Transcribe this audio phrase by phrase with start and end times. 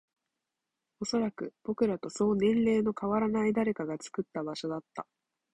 [0.99, 5.05] おそらく、僕らとそう年齢の変わらない誰かが作った場所だった